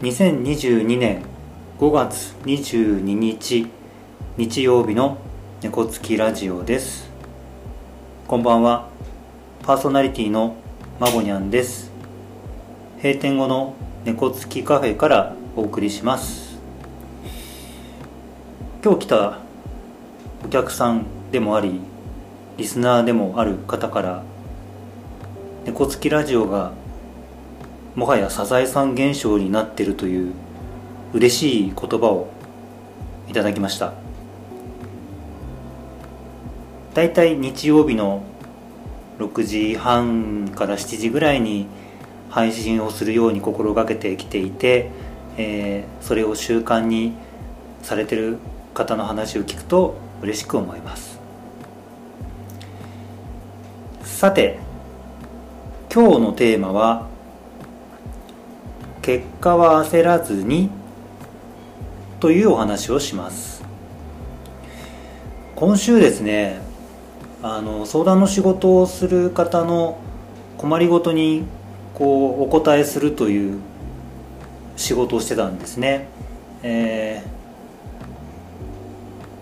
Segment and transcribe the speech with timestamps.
[0.00, 1.22] 2022年
[1.78, 3.68] 5月22日
[4.36, 5.18] 日曜日の
[5.62, 7.08] 猫つきラジオです。
[8.26, 8.88] こんばんは。
[9.62, 10.56] パーソナリティの
[10.98, 11.92] まぼにゃんです。
[12.96, 16.58] 閉店後の猫つきカフェからお送りします。
[18.84, 19.38] 今日来た
[20.44, 21.80] お客さんでもあり
[22.56, 24.24] リスナーでもある方から
[25.64, 26.72] 猫つきラジオが
[27.94, 30.32] もはやサザエさん現象になっているという
[31.12, 32.28] 嬉しい言葉を
[33.28, 33.92] いただきました。
[36.92, 38.24] だいたい日曜日の
[39.18, 41.66] 6時半から7時ぐらいに
[42.30, 44.90] 配信をするように心がけてきていて、
[45.36, 47.12] えー、それを習慣に
[47.82, 48.38] されてる
[48.74, 51.20] 方の話を聞くと嬉しく思います。
[54.02, 54.58] さて
[55.92, 57.06] 今日のテーマは
[59.04, 60.70] 「結果は焦らずに」
[62.20, 63.62] というお話をします。
[65.56, 66.62] 今週ですね
[67.42, 69.98] あの相談の仕事をする方の
[70.56, 71.44] 困りごとに
[71.94, 73.58] こうお答えするという
[74.76, 76.08] 仕事をしてたんですね、
[76.62, 77.28] えー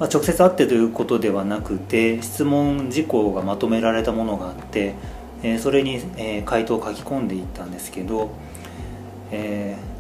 [0.01, 4.95] まあ、直接会ってということではなくて質問事項がまとめられたものがあって、
[5.45, 8.31] えー、それに、えー、回答を書き込んでいったんですけど、
[9.33, 9.93] えー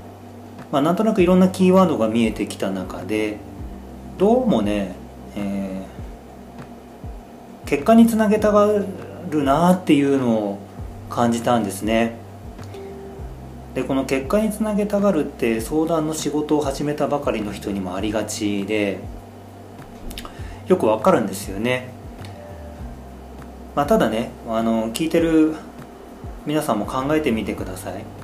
[0.72, 3.36] まあ、なんとなくいろんなキーワードが見えてきた中で
[4.16, 4.94] どうもね、
[5.36, 8.66] えー、結果につなげたが
[9.28, 10.58] るなっていうのを
[11.10, 12.16] 感じたんですね。
[13.74, 19.00] でこの結果につなげたがるって相談の仕事を始めたばかりの人にもありがちで
[20.68, 21.88] よくわかるんですよね、
[23.74, 25.54] まあ、ただねあの聞いてる
[26.44, 28.21] 皆さんも考えてみてください。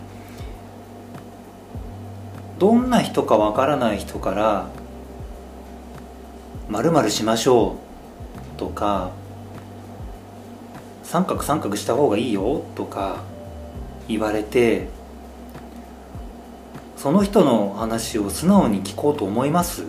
[2.58, 4.66] どんな人かわからない人から
[6.68, 7.76] 「まるしましょ
[8.56, 9.10] う」とか
[11.04, 13.18] 「三角三角した方がいいよ」とか
[14.08, 14.88] 言われて
[16.96, 19.84] その人の話を素直に聞こうと思います？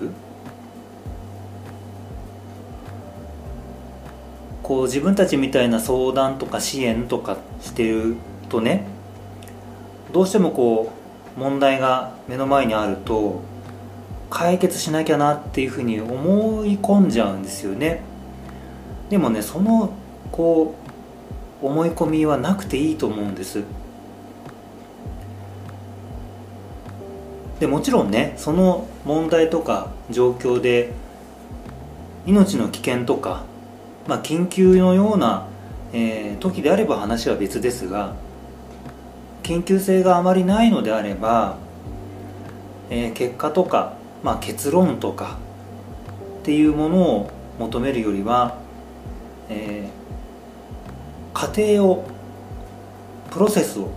[4.62, 8.16] こう自分たちみたいな相談とか支援とかしてる
[8.50, 8.86] とね
[10.14, 10.99] どうしてもこう
[11.40, 13.42] 問題が目の前にあると
[14.30, 18.02] 解決しなきゃなっていうふうに思い込んじゃうんですよね。
[19.10, 19.94] でもねその
[20.32, 20.76] こ
[21.64, 23.64] う思い込みはなくていいと思うんです。
[27.60, 30.92] でもちろんねその問題とか状況で
[32.26, 33.44] 命の危険とか
[34.10, 35.48] まあ、緊急のような、
[35.94, 38.16] えー、時であれば話は別ですが
[39.50, 41.58] 緊急性があまりないのであれば、
[42.92, 45.40] えー、結果とか、まあ、結論とか
[46.42, 48.60] っていうものを求めるよりは、
[49.50, 52.06] えー、過程を
[53.32, 53.90] プロセスを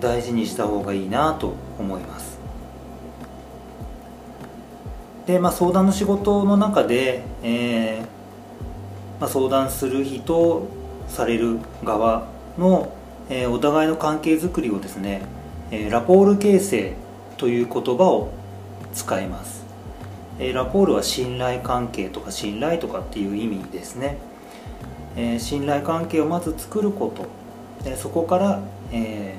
[0.00, 2.38] 大事にした方がいいなと思います。
[5.26, 10.66] で、まあ、相談の仕事の中で、えーまあ、相談する人
[11.06, 12.94] される側の、
[13.30, 15.22] え、お互いの関係づくりをですね、
[15.70, 16.92] え、ラポール形成
[17.36, 18.30] という言葉を
[18.92, 19.64] 使います、
[20.38, 24.18] え、ラポールは信頼関係とか信頼とかっていう意味ですね、
[25.16, 27.26] え信頼関係をまず作ること、
[27.88, 28.60] えそこから、
[28.92, 29.34] え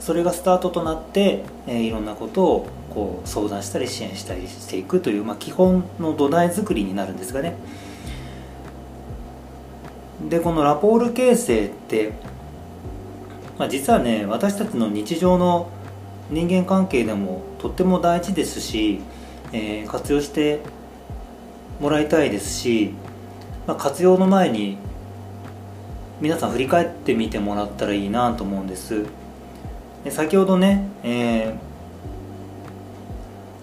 [0.00, 7.56] それがスタートとなって、えいろんなことをこう相談したり支援したりしていくという、まあ、基本の土台作りになるんですがね。
[10.26, 12.12] でこのラポール形成って、
[13.58, 15.70] まあ、実はね私たちの日常の
[16.30, 19.00] 人間関係でもとっても大事ですし、
[19.52, 20.60] えー、活用して
[21.80, 22.94] もらいたいですし、
[23.66, 24.78] まあ、活用の前に
[26.20, 29.04] 皆さん振り返ってみてもらったらいいなと思うんです。
[30.04, 31.68] で先ほどね、えー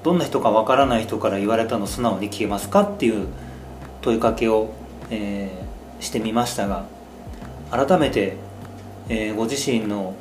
[0.05, 3.25] どんな人かわからない人から言われたの素直に聞けますかっていう
[4.03, 4.71] 問いかけを、
[5.09, 5.65] えー、
[5.99, 6.85] してみましたが
[7.71, 8.37] 改めて、
[9.09, 10.15] えー、ご自身の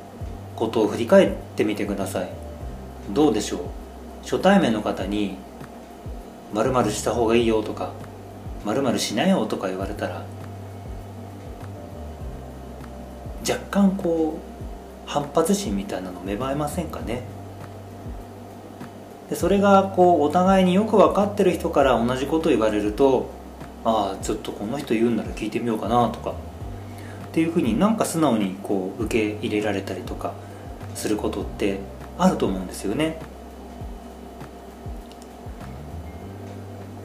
[0.56, 2.29] ことを振り返ってみてください。
[3.11, 3.61] どうでしょう？
[4.23, 5.37] 初対面の方に
[6.55, 7.93] 「まるした方がいいよ」とか
[8.65, 10.23] 「まるしなよ」とか言われたら
[13.47, 17.25] 若干こう反発心みたいなの芽生えませんかね？
[19.29, 23.27] でそれがこうお互いによく分かってる人から同じこと言われると
[23.84, 26.34] ああちょっとこの人言うんなら聞いてみようかなとか。
[27.34, 30.34] っていうふうになんか素直にこう受け入れられたりとか
[30.94, 31.81] することって
[32.16, 33.19] あると思うんですよね。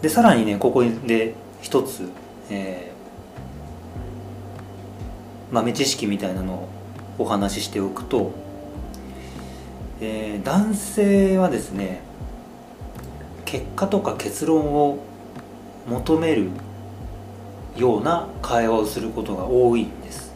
[0.03, 1.33] でさらにねここで
[1.63, 2.07] 一つ、
[2.51, 6.69] えー、豆知識みたいなのを
[7.17, 8.31] お話ししておくと、
[9.99, 12.01] えー、男性はですね
[13.45, 14.99] 結果とか結論を
[15.87, 16.51] 求める
[17.79, 20.33] ような会話をすることが多いんです。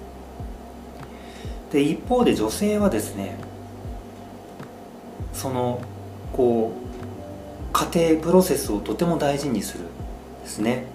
[1.72, 3.38] で一方で女性はですね
[5.34, 5.82] その
[6.32, 9.86] こう家庭プロセスをとても大事にする
[10.44, 10.86] ですね。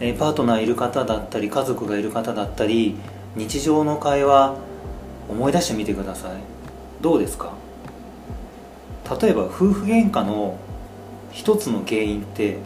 [0.00, 2.96] えパートナーいる方だったり家族がいる方だったり
[3.36, 4.56] 日常の会話
[5.28, 6.32] 思い出してみてください。
[7.00, 7.52] どうですか？
[9.20, 10.58] 例えば夫婦喧嘩の
[11.32, 12.58] 一つの原因って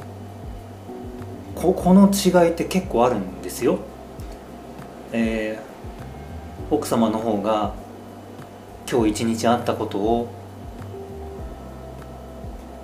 [1.55, 3.79] ここの違いって結構あるんですよ、
[5.13, 7.75] えー、奥様の方が
[8.91, 10.29] 今日一日あったことを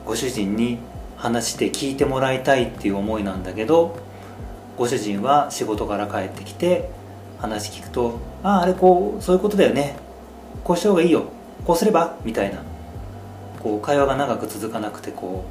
[0.04, 0.78] ご主人に
[1.16, 3.98] 話して聞いてもらいたいっていう思いなんだけど
[4.76, 6.88] ご主人は仕事から帰ってきて
[7.38, 9.96] 話聞くと「あああれこうそういうことだよね。
[10.64, 11.24] こうした方がいいよ。
[11.64, 12.62] こうすれば?」みたいな。
[13.62, 15.44] こう会話が長く続かなくてこ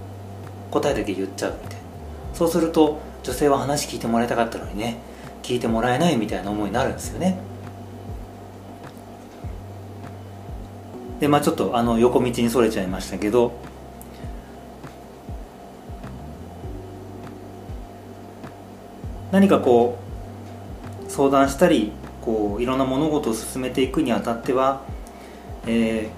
[0.69, 1.78] う答えだけ言っちゃうみたいな
[2.34, 5.00] そうすると女性は話聞いてもらいたかったのにね。
[5.44, 7.38] 聞いてもらえないみたいな思いになるんですよね。
[11.20, 13.52] でまあちょっとあの横道にそれちゃいましたけど。
[19.30, 19.98] 何かこ
[21.06, 21.92] う相談したり
[22.22, 24.84] こういろんな物事を進めていくにあたっては、
[25.66, 26.10] えー、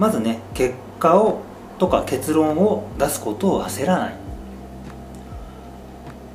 [0.00, 1.42] まずね結果を
[1.78, 4.29] とか結論を出すことを焦らない。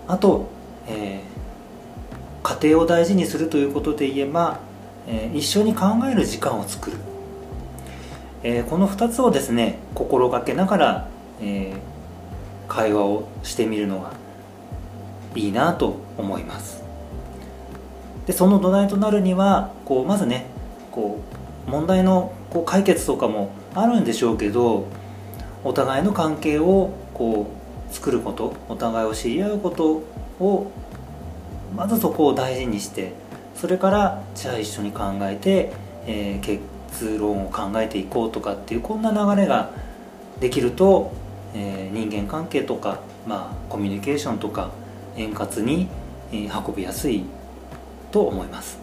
[0.07, 0.48] あと、
[0.88, 4.60] えー、家庭を大事にするということで言えば、
[5.07, 6.98] えー、一緒に考える時間を作る、
[8.44, 11.07] えー、この2つをですね心がけながら、
[11.42, 11.78] えー、
[12.68, 14.13] 会話をしてみるのが
[15.36, 16.84] いいなと思います。
[18.25, 20.46] でその土台となるにはこうまずね
[20.92, 21.19] こ
[21.68, 24.88] う問題のこう解決とかもあるんでしょうけど
[25.63, 30.04] お互いの関係をこう作ることお互いを知り合うこと
[30.40, 30.72] を
[31.76, 33.14] まずそこを大事にして
[33.56, 35.72] それからじゃあ一緒に考えて、
[36.06, 36.60] えー、
[36.96, 39.72] 結論を考えていこうとかっていうこんな流れが
[40.40, 41.14] できると、
[41.54, 44.72] えー、人間関係とか、まあ、コミュニケーションとか
[45.16, 45.88] 円滑に、
[46.31, 47.26] えー、運びやすい
[48.12, 48.80] と思います。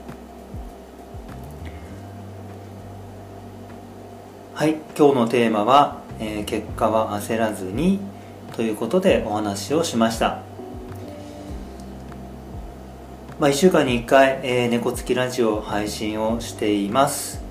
[4.54, 7.98] はい今日のテーマは、えー、結果は焦らずに
[8.52, 10.42] ということでお話をしました、
[13.40, 17.42] まあ、1週間に1回、えー、猫つきラジオ配信をしています、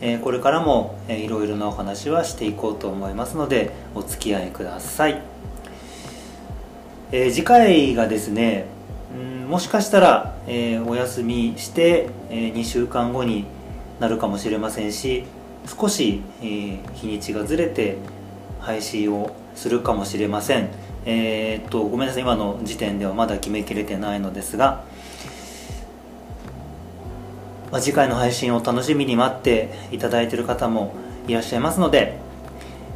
[0.00, 5.20] えー、これからも、えー、いろいろなお話はしていこうと思いますのでお付き合いください、
[7.12, 8.64] えー、次回がですね
[9.14, 13.44] んもしかしたら、えー、お休みして、えー、2週間後に
[14.00, 15.24] なるかもしれませんし
[15.66, 17.98] 少し、えー、日にちがずれて
[18.60, 20.68] 配信をするかもしれません。
[21.04, 22.22] えー、っとごめんなさい。
[22.22, 24.84] 今の時点ではまだ決めきれてないのですが、
[27.70, 30.94] まあ、次回の配信を楽しみに待っていただいている方も
[31.26, 32.18] いらっしゃいますので、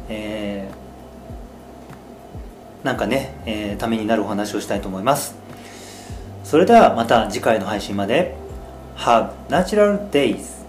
[0.09, 5.35] えー、なんかね、えー、ためになるお話をしたいと思います。
[6.43, 8.35] それではまた次回の配信まで。
[8.95, 10.62] Have natural days!